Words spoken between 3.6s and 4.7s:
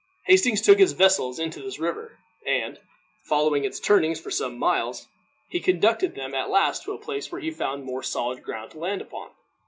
its turnings for some